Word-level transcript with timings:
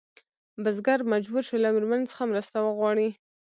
بزګر 0.63 0.99
مجبور 1.13 1.43
شو 1.49 1.55
له 1.63 1.69
مېرمنې 1.75 2.05
څخه 2.11 2.23
مرسته 2.31 2.57
وغواړي. 2.61 3.09